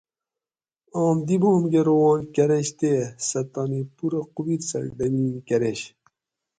[1.03, 2.91] آم دی بام کہ روان کۤرنش تے
[3.27, 5.81] سہ تانی پورہ قوت سہ ڈمین کۤرینش